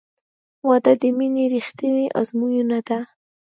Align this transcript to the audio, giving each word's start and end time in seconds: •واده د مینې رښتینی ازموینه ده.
•واده 0.67 0.93
د 1.01 1.03
مینې 1.17 1.45
رښتینی 1.53 2.05
ازموینه 2.19 2.79
ده. 2.87 2.99